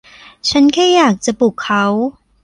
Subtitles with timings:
[0.49, 1.83] ฉันแค่อยากจะปลุกเขา